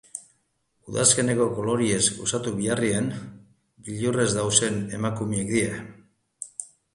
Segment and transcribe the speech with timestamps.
[0.91, 3.11] Udazkeneko koloreez gozatu beharrean,
[3.91, 5.79] beldurrez dauden emakumeak dira.